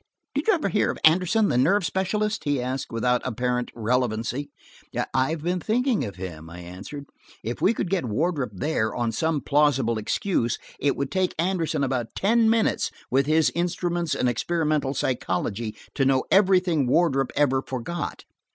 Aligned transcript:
"Did 0.33 0.47
you 0.47 0.55
ever 0.55 0.69
hear 0.69 0.89
of 0.89 0.97
Anderson, 1.05 1.49
the 1.49 1.59
nerve 1.59 1.85
specialist?" 1.85 2.43
he 2.45 2.59
asked, 2.59 2.91
without 2.91 3.21
apparent 3.23 3.69
relevancy. 3.75 4.49
"I 5.13 5.29
have 5.29 5.43
been 5.43 5.59
thinking 5.59 6.05
of 6.05 6.15
him," 6.15 6.49
I 6.49 6.57
answered. 6.61 7.05
"If 7.43 7.61
we 7.61 7.75
could 7.75 7.87
get 7.87 8.05
Wardrop 8.05 8.49
there, 8.51 8.95
on 8.95 9.11
some 9.11 9.41
plausible 9.41 9.99
excuse, 9.99 10.57
it 10.79 10.95
would 10.95 11.11
take 11.11 11.35
Anderson 11.37 11.83
about 11.83 12.15
ten 12.15 12.49
minutes 12.49 12.89
with 13.11 13.27
his 13.27 13.51
instruments 13.53 14.15
and 14.15 14.27
experimental 14.27 14.95
psychology, 14.95 15.77
to 15.93 16.03
know 16.03 16.23
everything 16.31 16.87
Wardrop 16.87 17.31
ever 17.35 17.61
forgot." 17.61 18.23